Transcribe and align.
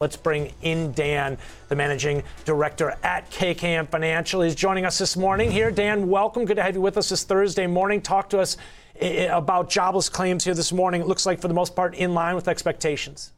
Let's 0.00 0.16
bring 0.16 0.52
in 0.62 0.92
Dan, 0.92 1.38
the 1.68 1.74
managing 1.74 2.22
director 2.44 2.96
at 3.02 3.28
KKM 3.32 3.88
Financial. 3.88 4.42
He's 4.42 4.54
joining 4.54 4.84
us 4.84 4.96
this 4.96 5.16
morning 5.16 5.50
here. 5.50 5.72
Dan, 5.72 6.08
welcome. 6.08 6.44
Good 6.44 6.54
to 6.54 6.62
have 6.62 6.76
you 6.76 6.80
with 6.80 6.96
us 6.96 7.08
this 7.08 7.24
Thursday 7.24 7.66
morning. 7.66 8.00
Talk 8.00 8.30
to 8.30 8.38
us 8.38 8.56
about 9.00 9.68
jobless 9.68 10.08
claims 10.08 10.44
here 10.44 10.54
this 10.54 10.72
morning. 10.72 11.00
It 11.00 11.08
looks 11.08 11.26
like, 11.26 11.40
for 11.40 11.48
the 11.48 11.54
most 11.54 11.74
part, 11.74 11.96
in 11.96 12.14
line 12.14 12.36
with 12.36 12.46
expectations. 12.46 13.32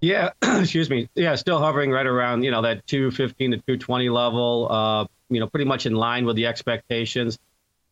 Yeah, 0.00 0.30
excuse 0.42 0.88
me. 0.88 1.10
Yeah, 1.14 1.34
still 1.34 1.58
hovering 1.58 1.90
right 1.90 2.06
around 2.06 2.42
you 2.42 2.52
know 2.52 2.62
that 2.62 2.86
215 2.86 3.50
to 3.50 3.56
220 3.58 4.08
level. 4.08 4.66
Uh, 4.70 5.04
you 5.28 5.40
know, 5.40 5.46
pretty 5.46 5.66
much 5.66 5.84
in 5.84 5.92
line 5.94 6.24
with 6.24 6.36
the 6.36 6.46
expectations. 6.46 7.38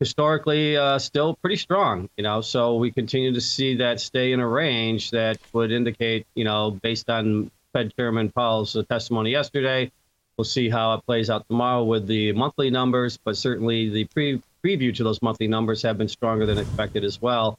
Historically, 0.01 0.79
uh, 0.79 0.99
still 0.99 1.35
pretty 1.35 1.57
strong. 1.57 2.09
You 2.17 2.23
know, 2.25 2.41
so 2.41 2.77
we 2.77 2.91
continue 2.91 3.35
to 3.35 3.43
see 3.43 3.75
that 3.75 4.01
stay 4.01 4.33
in 4.33 4.41
a 4.41 4.49
range 4.49 5.11
that 5.11 5.37
would 5.53 5.71
indicate, 5.71 6.27
you 6.35 6.45
know, 6.45 6.71
based 6.71 7.11
on 7.11 7.51
Fed 7.77 7.95
Chairman 7.95 8.31
Powell's 8.31 8.75
testimony 8.89 9.33
yesterday. 9.33 9.93
We'll 10.39 10.47
see 10.47 10.71
how 10.71 10.95
it 10.95 11.05
plays 11.05 11.29
out 11.29 11.47
tomorrow 11.47 11.85
with 11.85 12.07
the 12.07 12.33
monthly 12.33 12.71
numbers, 12.71 13.19
but 13.23 13.37
certainly 13.37 13.91
the 13.91 14.05
pre- 14.07 14.41
preview 14.65 14.97
to 14.97 15.05
those 15.05 15.21
monthly 15.21 15.47
numbers 15.47 15.83
have 15.83 15.99
been 15.99 16.09
stronger 16.09 16.47
than 16.47 16.57
expected 16.57 17.05
as 17.05 17.21
well. 17.21 17.59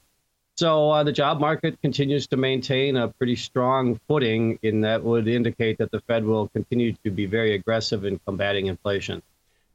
So 0.55 0.89
uh, 0.89 1.03
the 1.03 1.11
job 1.11 1.39
market 1.39 1.79
continues 1.83 2.25
to 2.29 2.37
maintain 2.37 2.97
a 2.97 3.09
pretty 3.09 3.35
strong 3.35 3.99
footing, 4.07 4.57
and 4.63 4.83
that 4.83 5.03
would 5.03 5.27
indicate 5.27 5.77
that 5.77 5.91
the 5.91 5.99
Fed 5.99 6.25
will 6.25 6.47
continue 6.47 6.93
to 7.03 7.11
be 7.11 7.27
very 7.27 7.53
aggressive 7.53 8.03
in 8.03 8.19
combating 8.25 8.65
inflation. 8.65 9.21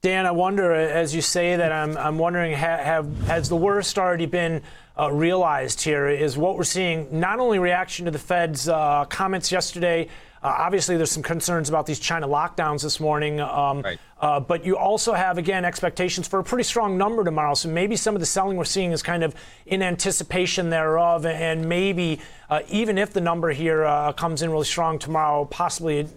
Dan, 0.01 0.27
I 0.27 0.33
wonder, 0.33 0.73
as 0.73 1.15
you 1.15 1.23
say 1.23 1.55
that, 1.55 1.71
I'm, 1.71 1.97
I'm 1.97 2.19
wondering, 2.19 2.53
have, 2.55 3.17
has 3.29 3.49
the 3.49 3.55
worst 3.55 3.97
already 3.97 4.27
been 4.27 4.63
uh, 4.99 5.13
realized 5.13 5.83
here? 5.83 6.09
Is 6.09 6.37
what 6.37 6.57
we're 6.57 6.65
seeing 6.65 7.21
not 7.21 7.39
only 7.39 7.61
reaction 7.61 8.07
to 8.07 8.11
the 8.11 8.19
Fed's 8.19 8.69
uh, 8.69 9.05
comments 9.05 9.53
yesterday, 9.53 10.09
uh, 10.43 10.57
obviously, 10.59 10.97
there's 10.97 11.11
some 11.11 11.23
concerns 11.23 11.69
about 11.69 11.87
these 11.87 12.01
China 12.01 12.27
lockdowns 12.27 12.83
this 12.83 12.99
morning. 12.99 13.41
Um, 13.41 13.83
right. 13.83 13.99
uh, 14.21 14.41
but 14.41 14.65
you 14.65 14.77
also 14.77 15.13
have, 15.13 15.39
again, 15.39 15.65
expectations 15.65 16.27
for 16.27 16.41
a 16.41 16.45
pretty 16.45 16.65
strong 16.65 16.99
number 16.99 17.23
tomorrow. 17.23 17.55
So 17.55 17.69
maybe 17.69 17.95
some 17.95 18.17
of 18.17 18.21
the 18.21 18.27
selling 18.27 18.57
we're 18.57 18.65
seeing 18.65 18.91
is 18.91 19.03
kind 19.05 19.23
of 19.23 19.37
in 19.67 19.83
anticipation 19.83 20.69
thereof. 20.69 21.27
And 21.27 21.69
maybe 21.69 22.19
uh, 22.51 22.63
even 22.69 22.99
if 22.99 23.13
the 23.13 23.21
number 23.21 23.51
here 23.51 23.85
uh, 23.85 24.13
comes 24.13 24.43
in 24.43 24.51
really 24.51 24.65
strong 24.65 24.99
tomorrow, 24.99 25.45
possibly 25.45 26.09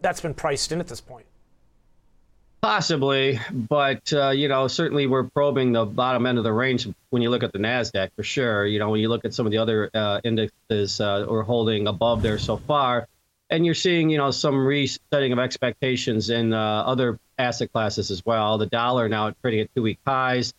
that's 0.00 0.20
been 0.20 0.34
priced 0.34 0.70
in 0.70 0.78
at 0.78 0.86
this 0.86 1.00
point. 1.00 1.26
Possibly, 2.60 3.38
but 3.52 4.10
uh, 4.14 4.30
you 4.30 4.48
know, 4.48 4.68
certainly 4.68 5.06
we're 5.06 5.24
probing 5.24 5.72
the 5.72 5.84
bottom 5.84 6.24
end 6.24 6.38
of 6.38 6.44
the 6.44 6.52
range 6.52 6.88
when 7.10 7.20
you 7.20 7.28
look 7.28 7.42
at 7.42 7.52
the 7.52 7.58
Nasdaq 7.58 8.10
for 8.16 8.22
sure. 8.22 8.66
You 8.66 8.78
know, 8.78 8.88
when 8.88 9.00
you 9.00 9.10
look 9.10 9.26
at 9.26 9.34
some 9.34 9.44
of 9.44 9.52
the 9.52 9.58
other 9.58 9.90
uh, 9.92 10.20
indexes 10.24 10.98
uh, 10.98 11.26
we're 11.28 11.42
holding 11.42 11.88
above 11.88 12.22
there 12.22 12.38
so 12.38 12.56
far, 12.56 13.06
and 13.50 13.64
you're 13.64 13.74
seeing, 13.74 14.10
you 14.10 14.18
know, 14.18 14.30
some 14.30 14.64
resetting 14.66 15.32
of 15.32 15.38
expectations 15.38 16.30
in 16.30 16.52
uh, 16.52 16.82
other 16.86 17.18
asset 17.38 17.72
classes 17.72 18.10
as 18.10 18.24
well. 18.24 18.58
The 18.58 18.66
dollar 18.66 19.08
now 19.08 19.32
trading 19.42 19.60
at 19.60 19.74
two-week 19.74 19.98
highs, 20.06 20.54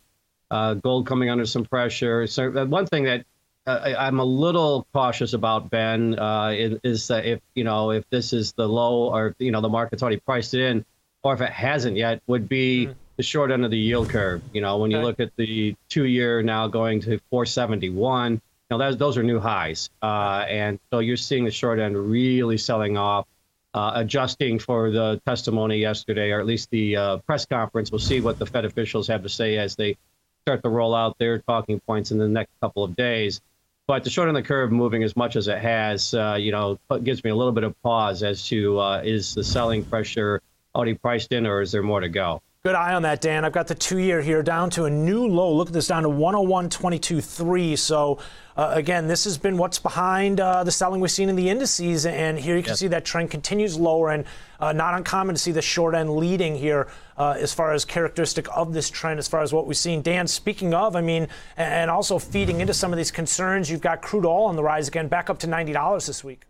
uh, 0.50 0.74
gold 0.74 1.06
coming 1.06 1.30
under 1.30 1.46
some 1.46 1.64
pressure. 1.64 2.26
So 2.26 2.56
uh, 2.56 2.66
one 2.66 2.86
thing 2.86 3.04
that 3.04 3.24
uh, 3.66 3.94
I'm 3.98 4.20
a 4.20 4.24
little 4.24 4.86
cautious 4.92 5.32
about, 5.32 5.70
Ben, 5.70 6.18
uh, 6.18 6.54
is 6.56 7.08
that 7.08 7.26
if 7.26 7.40
you 7.54 7.64
know 7.64 7.90
if 7.90 8.08
this 8.10 8.32
is 8.32 8.52
the 8.52 8.68
low 8.68 9.12
or 9.12 9.34
you 9.38 9.50
know 9.50 9.60
the 9.60 9.68
market's 9.68 10.02
already 10.02 10.20
priced 10.20 10.54
it 10.54 10.60
in, 10.60 10.84
or 11.22 11.34
if 11.34 11.40
it 11.40 11.50
hasn't 11.50 11.96
yet, 11.96 12.22
would 12.28 12.48
be 12.48 12.86
mm. 12.86 12.94
the 13.16 13.24
short 13.24 13.50
end 13.50 13.64
of 13.64 13.72
the 13.72 13.78
yield 13.78 14.08
curve. 14.08 14.42
You 14.52 14.60
know, 14.60 14.78
when 14.78 14.92
you 14.92 14.98
look 14.98 15.18
at 15.18 15.34
the 15.36 15.74
two-year 15.88 16.42
now 16.42 16.68
going 16.68 17.00
to 17.00 17.18
471 17.30 18.40
know, 18.70 18.78
those, 18.78 18.96
those 18.96 19.16
are 19.16 19.22
new 19.22 19.40
highs. 19.40 19.90
Uh, 20.02 20.44
and 20.48 20.78
so 20.90 20.98
you're 20.98 21.16
seeing 21.16 21.44
the 21.44 21.50
short 21.50 21.78
end 21.78 21.96
really 21.96 22.58
selling 22.58 22.96
off, 22.96 23.26
uh, 23.74 23.92
adjusting 23.94 24.58
for 24.58 24.90
the 24.90 25.20
testimony 25.26 25.78
yesterday, 25.78 26.30
or 26.30 26.40
at 26.40 26.46
least 26.46 26.70
the 26.70 26.96
uh, 26.96 27.16
press 27.18 27.46
conference. 27.46 27.90
We'll 27.90 27.98
see 27.98 28.20
what 28.20 28.38
the 28.38 28.46
Fed 28.46 28.64
officials 28.64 29.06
have 29.08 29.22
to 29.22 29.28
say 29.28 29.58
as 29.58 29.76
they 29.76 29.96
start 30.42 30.62
to 30.62 30.68
roll 30.68 30.94
out 30.94 31.18
their 31.18 31.38
talking 31.38 31.80
points 31.80 32.10
in 32.10 32.18
the 32.18 32.28
next 32.28 32.50
couple 32.60 32.84
of 32.84 32.96
days. 32.96 33.40
But 33.86 34.02
the 34.02 34.10
short 34.10 34.28
end 34.28 34.36
of 34.36 34.42
the 34.42 34.48
curve 34.48 34.72
moving 34.72 35.04
as 35.04 35.14
much 35.14 35.36
as 35.36 35.46
it 35.46 35.58
has, 35.58 36.12
uh, 36.12 36.36
you 36.40 36.50
know, 36.50 36.78
gives 37.04 37.22
me 37.22 37.30
a 37.30 37.36
little 37.36 37.52
bit 37.52 37.62
of 37.62 37.80
pause 37.82 38.24
as 38.24 38.46
to 38.48 38.80
uh, 38.80 39.02
is 39.04 39.34
the 39.34 39.44
selling 39.44 39.84
pressure 39.84 40.40
already 40.74 40.94
priced 40.94 41.32
in, 41.32 41.46
or 41.46 41.62
is 41.62 41.70
there 41.70 41.82
more 41.82 42.00
to 42.00 42.08
go? 42.08 42.42
Good 42.66 42.74
eye 42.74 42.94
on 42.94 43.02
that, 43.02 43.20
Dan. 43.20 43.44
I've 43.44 43.52
got 43.52 43.68
the 43.68 43.76
two 43.76 43.98
year 43.98 44.20
here 44.20 44.42
down 44.42 44.70
to 44.70 44.86
a 44.86 44.90
new 44.90 45.24
low. 45.24 45.54
Look 45.54 45.68
at 45.68 45.72
this 45.72 45.86
down 45.86 46.02
to 46.02 46.08
101.22.3. 46.08 47.78
So, 47.78 48.18
uh, 48.56 48.72
again, 48.74 49.06
this 49.06 49.22
has 49.22 49.38
been 49.38 49.56
what's 49.56 49.78
behind 49.78 50.40
uh, 50.40 50.64
the 50.64 50.72
selling 50.72 51.00
we've 51.00 51.12
seen 51.12 51.28
in 51.28 51.36
the 51.36 51.48
indices. 51.48 52.06
And 52.06 52.36
here 52.36 52.56
you 52.56 52.64
can 52.64 52.70
yep. 52.70 52.78
see 52.78 52.88
that 52.88 53.04
trend 53.04 53.30
continues 53.30 53.78
lower 53.78 54.10
and 54.10 54.24
uh, 54.58 54.72
not 54.72 54.94
uncommon 54.94 55.36
to 55.36 55.40
see 55.40 55.52
the 55.52 55.62
short 55.62 55.94
end 55.94 56.16
leading 56.16 56.56
here 56.56 56.88
uh, 57.16 57.36
as 57.38 57.54
far 57.54 57.72
as 57.72 57.84
characteristic 57.84 58.48
of 58.52 58.72
this 58.72 58.90
trend, 58.90 59.20
as 59.20 59.28
far 59.28 59.42
as 59.42 59.52
what 59.52 59.68
we've 59.68 59.76
seen. 59.76 60.02
Dan, 60.02 60.26
speaking 60.26 60.74
of, 60.74 60.96
I 60.96 61.02
mean, 61.02 61.28
and 61.56 61.88
also 61.88 62.18
feeding 62.18 62.60
into 62.60 62.74
some 62.74 62.92
of 62.92 62.96
these 62.96 63.12
concerns, 63.12 63.70
you've 63.70 63.80
got 63.80 64.02
crude 64.02 64.26
oil 64.26 64.46
on 64.46 64.56
the 64.56 64.64
rise 64.64 64.88
again, 64.88 65.06
back 65.06 65.30
up 65.30 65.38
to 65.38 65.46
$90 65.46 66.04
this 66.04 66.24
week. 66.24 66.42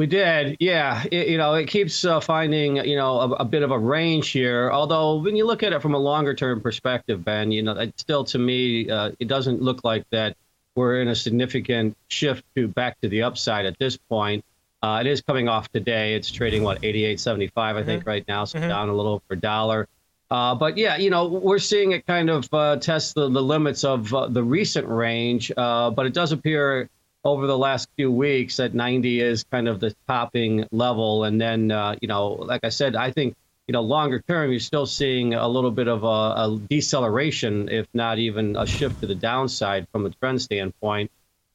We 0.00 0.06
did, 0.06 0.56
yeah. 0.60 1.04
It, 1.12 1.28
you 1.28 1.36
know, 1.36 1.52
it 1.52 1.66
keeps 1.66 2.06
uh, 2.06 2.20
finding 2.20 2.76
you 2.76 2.96
know 2.96 3.20
a, 3.20 3.30
a, 3.32 3.44
bit 3.44 3.62
of 3.62 3.70
a 3.70 3.78
range 3.78 4.30
here. 4.30 4.70
Although 4.72 5.16
when 5.16 5.36
you 5.36 5.46
look 5.46 5.62
at 5.62 5.74
it 5.74 5.82
from 5.82 5.92
a 5.92 5.98
longer 5.98 6.32
term 6.32 6.62
perspective, 6.62 7.22
Ben, 7.22 7.52
you 7.52 7.62
know, 7.62 7.72
it 7.72 7.92
still 8.00 8.24
to 8.24 8.38
me 8.38 8.88
uh, 8.88 9.10
it 9.18 9.28
doesn't 9.28 9.60
look 9.60 9.84
like 9.84 10.08
that 10.08 10.38
we're 10.74 11.02
in 11.02 11.08
a 11.08 11.14
significant 11.14 11.98
shift 12.08 12.46
to 12.56 12.66
back 12.66 12.98
to 13.02 13.10
the 13.10 13.20
upside 13.20 13.66
at 13.66 13.78
this 13.78 13.98
point. 13.98 14.42
Uh, 14.82 15.02
it 15.02 15.06
is 15.06 15.20
coming 15.20 15.50
off 15.50 15.70
today. 15.70 16.14
It's 16.14 16.30
trading 16.30 16.62
what 16.62 16.80
88.75, 16.80 17.50
I 17.54 17.72
mm-hmm. 17.74 17.84
think, 17.84 18.06
right 18.06 18.26
now, 18.26 18.46
so 18.46 18.58
mm-hmm. 18.58 18.68
down 18.68 18.88
a 18.88 18.94
little 18.94 19.12
over 19.12 19.24
a 19.28 19.36
dollar. 19.36 19.86
Uh, 20.30 20.54
but 20.54 20.78
yeah, 20.78 20.96
you 20.96 21.10
know, 21.10 21.26
we're 21.26 21.58
seeing 21.58 21.92
it 21.92 22.06
kind 22.06 22.30
of 22.30 22.48
uh, 22.54 22.76
test 22.76 23.16
the, 23.16 23.28
the 23.28 23.42
limits 23.42 23.84
of 23.84 24.14
uh, 24.14 24.28
the 24.28 24.42
recent 24.42 24.88
range, 24.88 25.52
uh, 25.58 25.90
but 25.90 26.06
it 26.06 26.14
does 26.14 26.32
appear 26.32 26.88
over 27.24 27.46
the 27.46 27.58
last 27.58 27.88
few 27.96 28.10
weeks 28.10 28.56
that 28.56 28.74
90 28.74 29.20
is 29.20 29.44
kind 29.44 29.68
of 29.68 29.80
the 29.80 29.94
topping 30.08 30.66
level. 30.70 31.24
And 31.24 31.40
then, 31.40 31.70
uh, 31.70 31.96
you 32.00 32.08
know, 32.08 32.28
like 32.28 32.64
I 32.64 32.70
said, 32.70 32.96
I 32.96 33.10
think, 33.10 33.36
you 33.66 33.72
know, 33.72 33.82
longer 33.82 34.22
term, 34.26 34.50
you're 34.50 34.60
still 34.60 34.86
seeing 34.86 35.34
a 35.34 35.46
little 35.46 35.70
bit 35.70 35.86
of 35.86 36.02
a, 36.02 36.06
a, 36.06 36.60
deceleration, 36.68 37.68
if 37.68 37.86
not 37.94 38.18
even 38.18 38.56
a 38.56 38.66
shift 38.66 39.00
to 39.00 39.06
the 39.06 39.14
downside 39.14 39.86
from 39.92 40.06
a 40.06 40.10
trend 40.10 40.42
standpoint. 40.42 41.10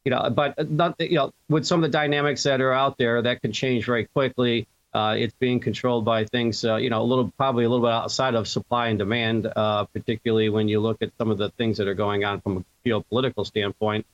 You 0.06 0.12
know, 0.12 0.30
but 0.30 0.70
not, 0.70 0.96
you 1.00 1.16
know, 1.16 1.34
with 1.50 1.66
some 1.66 1.84
of 1.84 1.92
the 1.92 1.98
dynamics 1.98 2.44
that 2.44 2.62
are 2.62 2.72
out 2.72 2.98
there, 3.00 3.24
that 3.24 3.42
can 3.42 3.52
change 3.52 3.86
very 3.86 4.06
quickly. 4.06 4.68
Uh, 4.94 5.16
it's 5.18 5.34
being 5.40 5.60
controlled 5.60 6.06
by 6.06 6.24
things, 6.24 6.64
uh, 6.64 6.76
you 6.78 6.90
know, 6.90 7.02
a 7.02 7.04
little 7.04 7.34
probably 7.38 7.66
a 7.66 7.70
little 7.70 7.86
bit 7.86 7.92
outside 7.92 8.36
of 8.36 8.48
supply 8.48 8.88
and 8.88 9.00
demand, 9.00 9.52
uh, 9.54 9.84
particularly 9.86 10.48
when 10.48 10.70
you 10.70 10.80
look 10.80 11.02
at 11.02 11.12
some 11.18 11.32
of 11.32 11.38
the 11.38 11.50
things 11.58 11.78
that 11.78 11.88
are 11.88 11.96
going 11.96 12.24
on 12.24 12.40
from 12.40 12.58
a 12.58 12.88
geopolitical 12.88 13.46
standpoint. 13.46 14.06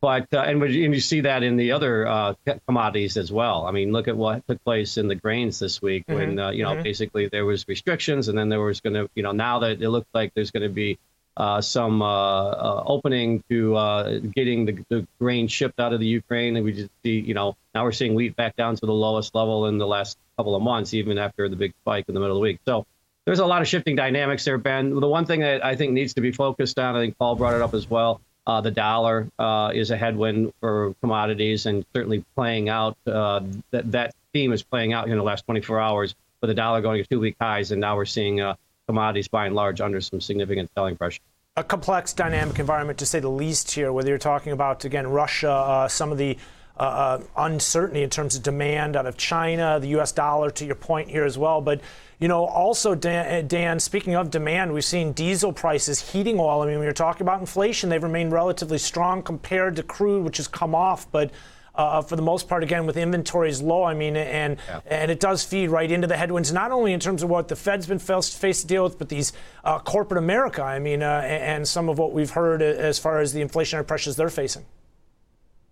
But 0.00 0.28
uh, 0.32 0.40
and, 0.40 0.62
and 0.62 0.94
you 0.94 1.00
see 1.00 1.22
that 1.22 1.42
in 1.42 1.56
the 1.56 1.72
other 1.72 2.06
uh, 2.06 2.34
commodities 2.66 3.16
as 3.16 3.32
well. 3.32 3.66
I 3.66 3.72
mean, 3.72 3.92
look 3.92 4.06
at 4.06 4.16
what 4.16 4.46
took 4.46 4.62
place 4.62 4.96
in 4.96 5.08
the 5.08 5.16
grains 5.16 5.58
this 5.58 5.82
week 5.82 6.06
mm-hmm. 6.06 6.18
when 6.18 6.38
uh, 6.38 6.50
you 6.50 6.62
know 6.62 6.74
mm-hmm. 6.74 6.82
basically 6.82 7.28
there 7.28 7.44
was 7.44 7.66
restrictions, 7.66 8.28
and 8.28 8.38
then 8.38 8.48
there 8.48 8.60
was 8.60 8.80
going 8.80 8.94
to 8.94 9.10
you 9.16 9.24
know 9.24 9.32
now 9.32 9.58
that 9.60 9.82
it 9.82 9.88
looked 9.88 10.14
like 10.14 10.32
there's 10.34 10.52
going 10.52 10.62
to 10.62 10.68
be 10.68 10.98
uh, 11.36 11.60
some 11.60 12.00
uh, 12.00 12.06
uh, 12.06 12.84
opening 12.86 13.42
to 13.48 14.20
getting 14.34 14.66
the, 14.66 14.84
the, 14.88 15.06
grain 15.20 15.48
shipped 15.48 15.80
out 15.80 15.92
of 15.92 15.98
the 15.98 16.06
Ukraine, 16.06 16.54
and 16.54 16.64
we 16.64 16.72
just 16.72 16.90
see 17.02 17.18
you 17.18 17.34
know 17.34 17.56
now 17.74 17.82
we're 17.82 17.90
seeing 17.90 18.14
wheat 18.14 18.36
back 18.36 18.54
down 18.54 18.76
to 18.76 18.86
the 18.86 18.92
lowest 18.92 19.34
level 19.34 19.66
in 19.66 19.78
the 19.78 19.86
last 19.86 20.16
couple 20.36 20.54
of 20.54 20.62
months, 20.62 20.94
even 20.94 21.18
after 21.18 21.48
the 21.48 21.56
big 21.56 21.74
spike 21.82 22.04
in 22.06 22.14
the 22.14 22.20
middle 22.20 22.36
of 22.36 22.40
the 22.40 22.42
week. 22.42 22.60
So 22.66 22.86
there's 23.24 23.40
a 23.40 23.46
lot 23.46 23.62
of 23.62 23.68
shifting 23.68 23.96
dynamics 23.96 24.44
there, 24.44 24.58
Ben. 24.58 24.94
The 24.94 25.08
one 25.08 25.26
thing 25.26 25.40
that 25.40 25.64
I 25.64 25.74
think 25.74 25.92
needs 25.92 26.14
to 26.14 26.20
be 26.20 26.30
focused 26.30 26.78
on, 26.78 26.94
I 26.94 27.00
think 27.00 27.18
Paul 27.18 27.34
brought 27.34 27.54
it 27.54 27.62
up 27.62 27.74
as 27.74 27.90
well 27.90 28.20
uh, 28.48 28.62
the 28.62 28.70
dollar 28.70 29.28
uh, 29.38 29.70
is 29.74 29.90
a 29.90 29.96
headwind 29.96 30.52
for 30.58 30.94
commodities, 31.02 31.66
and 31.66 31.84
certainly 31.94 32.24
playing 32.34 32.70
out 32.70 32.96
uh, 33.06 33.40
that 33.70 33.92
that 33.92 34.14
theme 34.32 34.52
is 34.52 34.62
playing 34.62 34.94
out 34.94 35.06
in 35.08 35.16
the 35.16 35.22
last 35.22 35.44
24 35.44 35.78
hours 35.78 36.14
with 36.40 36.48
the 36.48 36.54
dollar 36.54 36.80
going 36.80 37.02
to 37.02 37.08
two-week 37.08 37.36
highs, 37.38 37.72
and 37.72 37.80
now 37.80 37.94
we're 37.94 38.06
seeing 38.06 38.40
uh, 38.40 38.54
commodities 38.86 39.28
by 39.28 39.44
and 39.44 39.54
large 39.54 39.82
under 39.82 40.00
some 40.00 40.18
significant 40.20 40.70
selling 40.74 40.96
pressure. 40.96 41.20
A 41.58 41.64
complex, 41.64 42.14
dynamic 42.14 42.58
environment 42.58 42.98
to 43.00 43.06
say 43.06 43.20
the 43.20 43.28
least 43.28 43.70
here. 43.72 43.92
Whether 43.92 44.08
you're 44.08 44.18
talking 44.18 44.52
about 44.52 44.84
again 44.86 45.06
Russia, 45.08 45.50
uh, 45.50 45.88
some 45.88 46.10
of 46.10 46.16
the 46.16 46.38
uh, 46.78 46.82
uh, 46.82 47.20
uncertainty 47.36 48.02
in 48.02 48.10
terms 48.10 48.36
of 48.36 48.42
demand 48.42 48.94
out 48.94 49.04
of 49.04 49.16
China, 49.16 49.80
the 49.80 49.88
U.S. 49.88 50.12
dollar, 50.12 50.48
to 50.50 50.64
your 50.64 50.76
point 50.76 51.10
here 51.10 51.24
as 51.24 51.36
well. 51.36 51.60
But 51.60 51.80
you 52.20 52.28
know, 52.28 52.44
also 52.44 52.94
Dan, 52.94 53.48
Dan, 53.48 53.80
speaking 53.80 54.14
of 54.14 54.30
demand, 54.30 54.72
we've 54.72 54.84
seen 54.84 55.12
diesel 55.12 55.52
prices, 55.52 56.12
heating 56.12 56.38
oil. 56.38 56.62
I 56.62 56.66
mean, 56.66 56.76
when 56.76 56.84
you're 56.84 56.92
talking 56.92 57.22
about 57.22 57.40
inflation, 57.40 57.88
they've 57.88 58.02
remained 58.02 58.32
relatively 58.32 58.78
strong 58.78 59.22
compared 59.22 59.74
to 59.76 59.82
crude, 59.82 60.24
which 60.24 60.36
has 60.36 60.48
come 60.48 60.74
off, 60.74 61.10
but. 61.10 61.30
Uh, 61.74 62.02
for 62.02 62.16
the 62.16 62.22
most 62.22 62.48
part, 62.48 62.64
again, 62.64 62.86
with 62.86 62.96
inventories 62.96 63.62
low, 63.62 63.84
I 63.84 63.94
mean, 63.94 64.16
and 64.16 64.58
yeah. 64.68 64.80
and 64.88 65.12
it 65.12 65.20
does 65.20 65.44
feed 65.44 65.68
right 65.68 65.88
into 65.88 66.08
the 66.08 66.16
headwinds, 66.16 66.52
not 66.52 66.72
only 66.72 66.92
in 66.92 66.98
terms 66.98 67.22
of 67.22 67.30
what 67.30 67.46
the 67.46 67.54
Fed's 67.54 67.86
been 67.86 68.00
faced, 68.00 68.36
faced 68.36 68.62
to 68.62 68.66
deal 68.66 68.82
with, 68.82 68.98
but 68.98 69.08
these 69.08 69.32
uh, 69.62 69.78
corporate 69.78 70.18
America, 70.18 70.60
I 70.60 70.80
mean, 70.80 71.04
uh, 71.04 71.20
and 71.24 71.68
some 71.68 71.88
of 71.88 71.96
what 71.96 72.12
we've 72.12 72.30
heard 72.30 72.62
as 72.62 72.98
far 72.98 73.20
as 73.20 73.32
the 73.32 73.40
inflationary 73.40 73.86
pressures 73.86 74.16
they're 74.16 74.28
facing. 74.28 74.64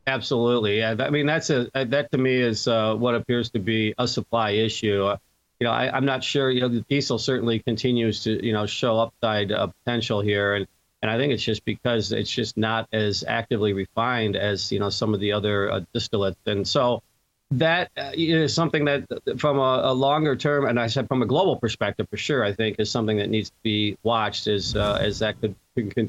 Absolutely. 0.06 0.78
Yeah. 0.78 0.94
I 0.98 1.10
mean, 1.10 1.26
that's 1.26 1.50
a 1.50 1.68
that 1.74 2.12
to 2.12 2.18
me 2.18 2.36
is 2.36 2.68
uh, 2.68 2.94
what 2.94 3.14
appears 3.14 3.50
to 3.50 3.58
be 3.58 3.94
a 3.98 4.06
supply 4.06 4.50
issue. 4.50 5.04
Uh, 5.04 5.16
you 5.58 5.66
know, 5.66 5.72
I, 5.72 5.96
am 5.96 6.04
not 6.04 6.22
sure. 6.22 6.50
You 6.50 6.60
know, 6.60 6.68
the 6.68 6.82
diesel 6.82 7.18
certainly 7.18 7.58
continues 7.58 8.22
to 8.24 8.44
you 8.44 8.52
know 8.52 8.66
show 8.66 8.98
upside 8.98 9.50
uh, 9.50 9.66
potential 9.68 10.20
here, 10.20 10.54
and 10.54 10.66
and 11.02 11.10
I 11.10 11.16
think 11.16 11.32
it's 11.32 11.42
just 11.42 11.64
because 11.64 12.12
it's 12.12 12.30
just 12.30 12.56
not 12.56 12.88
as 12.92 13.24
actively 13.26 13.72
refined 13.72 14.36
as 14.36 14.70
you 14.70 14.78
know 14.78 14.90
some 14.90 15.12
of 15.12 15.20
the 15.20 15.32
other 15.32 15.70
uh, 15.72 15.80
distillates, 15.94 16.36
and 16.46 16.66
so 16.68 17.02
that 17.50 17.90
uh, 17.96 18.12
is 18.14 18.54
something 18.54 18.84
that 18.84 19.04
from 19.38 19.58
a, 19.58 19.80
a, 19.84 19.92
longer 19.92 20.36
term, 20.36 20.66
and 20.66 20.78
I 20.78 20.88
said 20.88 21.08
from 21.08 21.22
a 21.22 21.26
global 21.26 21.56
perspective 21.56 22.08
for 22.10 22.16
sure, 22.16 22.44
I 22.44 22.52
think 22.52 22.76
is 22.78 22.90
something 22.90 23.16
that 23.18 23.30
needs 23.30 23.50
to 23.50 23.56
be 23.62 23.96
watched 24.02 24.46
as 24.46 24.76
uh, 24.76 24.98
as 25.00 25.18
that 25.20 25.40
could 25.40 25.56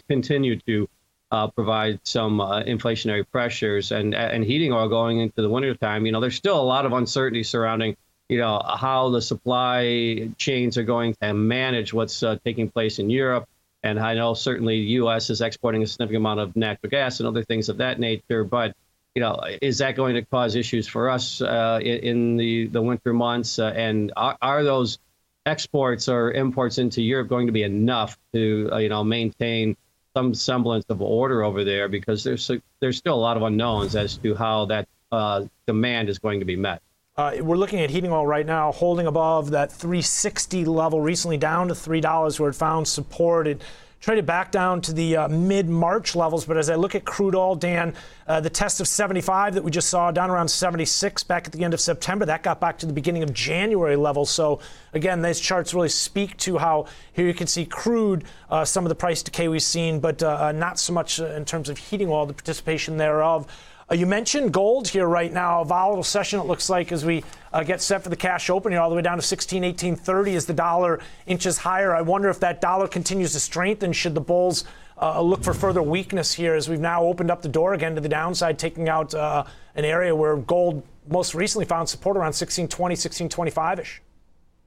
continue 0.07 0.59
to 0.67 0.87
uh, 1.31 1.47
provide 1.47 1.99
some 2.03 2.39
uh, 2.39 2.63
inflationary 2.63 3.25
pressures 3.29 3.91
and 3.91 4.15
and 4.15 4.43
heating 4.43 4.71
oil 4.71 4.87
going 4.87 5.19
into 5.19 5.41
the 5.41 5.49
wintertime. 5.49 6.05
You 6.05 6.11
know, 6.11 6.19
there's 6.19 6.35
still 6.35 6.59
a 6.59 6.63
lot 6.63 6.85
of 6.85 6.93
uncertainty 6.93 7.43
surrounding 7.43 7.95
you 8.29 8.37
know 8.37 8.61
how 8.65 9.09
the 9.09 9.21
supply 9.21 10.29
chains 10.37 10.77
are 10.77 10.83
going 10.83 11.15
to 11.21 11.33
manage 11.33 11.93
what's 11.93 12.23
uh, 12.23 12.37
taking 12.43 12.69
place 12.69 12.99
in 12.99 13.09
Europe. 13.09 13.47
And 13.83 13.99
I 13.99 14.15
know 14.15 14.33
certainly 14.33 14.79
the 14.79 14.91
U.S. 15.01 15.29
is 15.29 15.39
exporting 15.39 15.83
a 15.83 15.87
significant 15.87 16.17
amount 16.17 16.39
of 16.39 16.55
natural 16.55 16.89
gas 16.89 17.19
and 17.19 17.27
other 17.27 17.43
things 17.43 17.69
of 17.69 17.77
that 17.77 17.99
nature. 17.99 18.43
But 18.43 18.75
you 19.15 19.21
know, 19.21 19.39
is 19.61 19.79
that 19.79 19.95
going 19.95 20.15
to 20.15 20.23
cause 20.23 20.55
issues 20.55 20.87
for 20.87 21.09
us 21.09 21.41
uh, 21.41 21.79
in, 21.81 21.97
in, 21.99 22.37
the 22.37 22.67
the 22.67 22.81
winter 22.81 23.13
months? 23.13 23.59
Uh, 23.59 23.67
and 23.67 24.11
are, 24.15 24.37
are, 24.41 24.63
those 24.63 24.99
exports 25.45 26.09
or 26.09 26.31
imports 26.31 26.77
into 26.77 27.01
Europe 27.01 27.29
going 27.29 27.47
to 27.47 27.53
be 27.53 27.63
enough 27.63 28.17
to 28.33 28.69
uh, 28.71 28.77
you 28.77 28.89
know 28.89 29.03
maintain 29.03 29.77
some 30.17 30.33
semblance 30.33 30.85
of 30.89 30.99
order 30.99 31.43
over 31.43 31.63
there? 31.63 31.87
Because 31.87 32.23
there's 32.23 32.49
there's 32.79 32.97
still 32.97 33.13
a 33.13 33.23
lot 33.27 33.37
of 33.37 33.43
unknowns 33.43 33.95
as 33.95 34.17
to 34.17 34.33
how 34.33 34.65
that 34.65 34.87
uh, 35.11 35.45
demand 35.67 36.09
is 36.09 36.17
going 36.17 36.39
to 36.39 36.45
be 36.45 36.55
met. 36.55 36.81
Uh, 37.15 37.33
we're 37.41 37.55
looking 37.55 37.79
at 37.81 37.91
heating 37.91 38.11
oil 38.11 38.25
right 38.25 38.45
now, 38.45 38.71
holding 38.71 39.05
above 39.05 39.51
that 39.51 39.71
360 39.71 40.65
level, 40.65 41.01
recently 41.01 41.37
down 41.37 41.67
to 41.67 41.73
$3 41.75 42.39
where 42.39 42.49
it 42.49 42.53
found 42.53 42.87
support. 42.87 43.47
It 43.47 43.61
traded 43.99 44.25
back 44.25 44.51
down 44.51 44.81
to 44.81 44.93
the 44.93 45.17
uh, 45.17 45.27
mid 45.27 45.67
March 45.67 46.15
levels. 46.15 46.45
But 46.45 46.57
as 46.57 46.69
I 46.69 46.75
look 46.75 46.95
at 46.95 47.05
crude 47.05 47.35
oil, 47.35 47.55
Dan, 47.55 47.93
uh, 48.27 48.39
the 48.39 48.49
test 48.49 48.79
of 48.79 48.87
75 48.87 49.55
that 49.55 49.63
we 49.63 49.71
just 49.71 49.89
saw 49.89 50.11
down 50.11 50.29
around 50.29 50.49
76 50.49 51.23
back 51.23 51.47
at 51.47 51.51
the 51.51 51.63
end 51.63 51.73
of 51.73 51.79
September, 51.79 52.25
that 52.25 52.43
got 52.43 52.59
back 52.59 52.77
to 52.79 52.85
the 52.85 52.93
beginning 52.93 53.23
of 53.23 53.33
January 53.33 53.95
levels. 53.95 54.29
So, 54.29 54.59
again, 54.93 55.21
these 55.21 55.39
charts 55.39 55.73
really 55.73 55.89
speak 55.89 56.37
to 56.37 56.57
how 56.57 56.85
here 57.13 57.27
you 57.27 57.33
can 57.33 57.47
see 57.47 57.65
crude, 57.65 58.23
uh, 58.49 58.65
some 58.65 58.85
of 58.85 58.89
the 58.89 58.95
price 58.95 59.23
decay 59.23 59.47
we've 59.47 59.63
seen, 59.63 59.99
but 59.99 60.21
uh, 60.21 60.37
uh, 60.39 60.51
not 60.51 60.79
so 60.79 60.93
much 60.93 61.19
in 61.19 61.45
terms 61.45 61.69
of 61.69 61.77
heating 61.77 62.09
oil, 62.09 62.25
the 62.25 62.33
participation 62.33 62.97
thereof. 62.97 63.47
Uh, 63.89 63.95
you 63.95 64.05
mentioned 64.05 64.51
gold 64.51 64.87
here 64.87 65.07
right 65.07 65.31
now. 65.31 65.61
A 65.61 65.65
volatile 65.65 66.03
session, 66.03 66.39
it 66.39 66.45
looks 66.45 66.69
like, 66.69 66.91
as 66.91 67.05
we 67.05 67.23
uh, 67.53 67.63
get 67.63 67.81
set 67.81 68.03
for 68.03 68.09
the 68.09 68.17
cash 68.17 68.49
open 68.49 68.73
here, 68.73 68.81
all 68.81 68.89
the 68.89 68.95
way 68.95 69.01
down 69.01 69.17
to 69.17 69.21
16, 69.21 69.63
18, 69.63 69.95
30 69.95 70.35
as 70.35 70.45
the 70.45 70.53
dollar 70.53 70.99
inches 71.25 71.57
higher. 71.57 71.95
I 71.95 72.01
wonder 72.01 72.29
if 72.29 72.39
that 72.41 72.59
dollar 72.59 72.87
continues 72.87 73.31
to 73.33 73.39
strengthen. 73.39 73.93
Should 73.93 74.13
the 74.13 74.21
bulls 74.21 74.65
uh, 75.01 75.21
look 75.21 75.41
for 75.41 75.53
further 75.53 75.81
weakness 75.81 76.33
here 76.33 76.53
as 76.53 76.67
we've 76.67 76.81
now 76.81 77.03
opened 77.03 77.31
up 77.31 77.41
the 77.41 77.47
door 77.47 77.73
again 77.73 77.95
to 77.95 78.01
the 78.01 78.09
downside, 78.09 78.59
taking 78.59 78.89
out 78.89 79.13
uh, 79.13 79.45
an 79.75 79.85
area 79.85 80.13
where 80.13 80.35
gold 80.35 80.83
most 81.07 81.33
recently 81.33 81.65
found 81.65 81.87
support 81.87 82.17
around 82.17 82.35
1620, 82.35 82.93
1625 82.93 83.79
ish? 83.79 84.01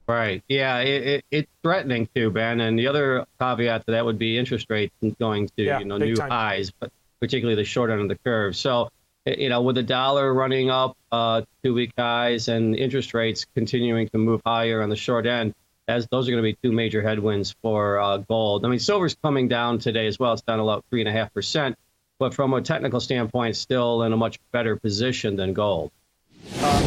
Right. 0.07 0.43
Yeah, 0.47 0.79
it, 0.79 1.07
it, 1.07 1.25
it's 1.29 1.51
threatening 1.61 2.09
too, 2.15 2.31
Ben. 2.31 2.59
And 2.59 2.77
the 2.77 2.87
other 2.87 3.27
caveat 3.39 3.85
to 3.85 3.91
that 3.91 4.03
would 4.03 4.17
be 4.17 4.39
interest 4.39 4.65
rates 4.71 4.93
going 5.19 5.47
to 5.57 5.63
yeah, 5.63 5.77
you 5.77 5.85
know 5.85 5.97
new 5.97 6.15
time. 6.15 6.31
highs, 6.31 6.71
but 6.71 6.91
particularly 7.19 7.55
the 7.55 7.63
short 7.63 7.91
end 7.91 8.01
of 8.01 8.07
the 8.07 8.17
curve. 8.17 8.55
So 8.55 8.89
you 9.25 9.49
know, 9.49 9.61
with 9.61 9.75
the 9.75 9.83
dollar 9.83 10.33
running 10.33 10.69
up 10.69 10.97
uh, 11.11 11.41
two 11.63 11.73
week 11.73 11.91
highs 11.97 12.47
and 12.47 12.75
interest 12.75 13.13
rates 13.13 13.45
continuing 13.55 14.09
to 14.09 14.17
move 14.17 14.41
higher 14.45 14.81
on 14.81 14.89
the 14.89 14.95
short 14.95 15.25
end, 15.25 15.53
as 15.87 16.07
those 16.07 16.27
are 16.27 16.31
going 16.31 16.43
to 16.43 16.49
be 16.49 16.57
two 16.63 16.71
major 16.71 17.01
headwinds 17.01 17.55
for 17.61 17.99
uh, 17.99 18.17
gold. 18.17 18.65
I 18.65 18.69
mean, 18.69 18.79
silver's 18.79 19.15
coming 19.21 19.47
down 19.47 19.79
today 19.79 20.07
as 20.07 20.17
well. 20.17 20.33
It's 20.33 20.41
down 20.41 20.59
about 20.59 20.85
three 20.89 21.01
and 21.01 21.09
a 21.09 21.11
half 21.11 21.33
percent, 21.33 21.77
but 22.19 22.33
from 22.33 22.53
a 22.53 22.61
technical 22.61 22.99
standpoint, 22.99 23.55
still 23.55 24.03
in 24.03 24.13
a 24.13 24.17
much 24.17 24.39
better 24.51 24.75
position 24.75 25.35
than 25.35 25.53
gold. 25.53 25.91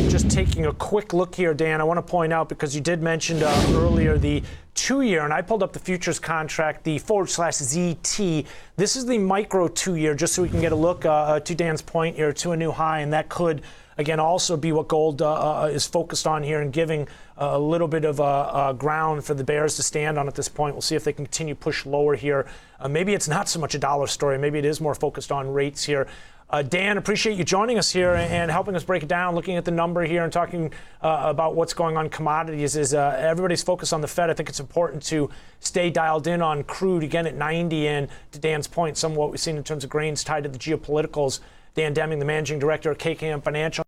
Just 0.08 0.30
taking 0.30 0.66
a 0.66 0.72
quick 0.72 1.12
look 1.12 1.34
here, 1.34 1.54
Dan, 1.54 1.80
I 1.80 1.84
want 1.84 1.98
to 1.98 2.02
point 2.02 2.32
out 2.32 2.48
because 2.48 2.74
you 2.74 2.80
did 2.80 3.02
mention 3.02 3.42
uh, 3.42 3.66
earlier 3.70 4.18
the 4.18 4.42
two 4.74 5.02
year, 5.02 5.24
and 5.24 5.32
I 5.32 5.40
pulled 5.40 5.62
up 5.62 5.72
the 5.72 5.78
futures 5.78 6.18
contract, 6.18 6.84
the 6.84 6.98
forward 6.98 7.30
slash 7.30 7.54
ZT. 7.54 8.46
This 8.76 8.96
is 8.96 9.06
the 9.06 9.18
micro 9.18 9.68
two 9.68 9.94
year, 9.94 10.14
just 10.14 10.34
so 10.34 10.42
we 10.42 10.48
can 10.48 10.60
get 10.60 10.72
a 10.72 10.76
look 10.76 11.04
uh, 11.04 11.12
uh, 11.12 11.40
to 11.40 11.54
Dan's 11.54 11.82
point 11.82 12.16
here 12.16 12.32
to 12.32 12.52
a 12.52 12.56
new 12.56 12.70
high, 12.72 13.00
and 13.00 13.12
that 13.12 13.28
could. 13.28 13.62
Again, 13.96 14.20
also 14.20 14.56
be 14.56 14.72
what 14.72 14.88
gold 14.88 15.22
uh, 15.22 15.62
uh, 15.62 15.66
is 15.66 15.86
focused 15.86 16.26
on 16.26 16.42
here 16.42 16.60
and 16.60 16.72
giving 16.72 17.08
a 17.36 17.58
little 17.58 17.88
bit 17.88 18.04
of 18.04 18.78
ground 18.78 19.24
for 19.24 19.34
the 19.34 19.44
bears 19.44 19.76
to 19.76 19.82
stand 19.82 20.18
on 20.18 20.28
at 20.28 20.34
this 20.34 20.48
point. 20.48 20.74
We'll 20.74 20.82
see 20.82 20.96
if 20.96 21.04
they 21.04 21.12
continue 21.12 21.54
push 21.54 21.84
lower 21.84 22.14
here. 22.14 22.46
maybe 22.88 23.12
it's 23.12 23.28
not 23.28 23.48
so 23.48 23.58
much 23.58 23.74
a 23.74 23.78
dollar 23.78 24.06
story. 24.06 24.38
Maybe 24.38 24.58
it 24.58 24.64
is 24.64 24.80
more 24.80 24.94
focused 24.94 25.32
on 25.32 25.52
rates 25.52 25.84
here. 25.84 26.06
Uh, 26.50 26.62
Dan, 26.62 26.98
appreciate 26.98 27.36
you 27.36 27.42
joining 27.42 27.78
us 27.78 27.90
here 27.90 28.14
and 28.14 28.50
helping 28.50 28.76
us 28.76 28.84
break 28.84 29.02
it 29.02 29.08
down, 29.08 29.34
looking 29.34 29.56
at 29.56 29.64
the 29.64 29.70
number 29.70 30.04
here 30.04 30.22
and 30.22 30.32
talking 30.32 30.72
uh, 31.02 31.22
about 31.24 31.54
what's 31.54 31.72
going 31.72 31.96
on 31.96 32.08
commodities. 32.08 32.76
Is 32.76 32.94
uh, 32.94 33.16
everybody's 33.18 33.62
focused 33.62 33.92
on 33.92 34.02
the 34.02 34.06
Fed? 34.06 34.30
I 34.30 34.34
think 34.34 34.48
it's 34.48 34.60
important 34.60 35.02
to 35.04 35.30
stay 35.58 35.90
dialed 35.90 36.26
in 36.26 36.42
on 36.42 36.62
crude 36.62 37.02
again 37.02 37.26
at 37.26 37.34
90. 37.34 37.88
And 37.88 38.08
to 38.32 38.38
Dan's 38.38 38.68
point, 38.68 38.96
some 38.96 39.12
of 39.12 39.18
what 39.18 39.30
we've 39.30 39.40
seen 39.40 39.56
in 39.56 39.64
terms 39.64 39.84
of 39.84 39.90
grains 39.90 40.22
tied 40.22 40.44
to 40.44 40.48
the 40.48 40.58
geopoliticals. 40.58 41.40
Dan 41.74 41.92
Deming, 41.92 42.20
the 42.20 42.24
managing 42.24 42.60
director 42.60 42.90
of 42.90 42.98
KKM 42.98 43.42
Financial. 43.42 43.83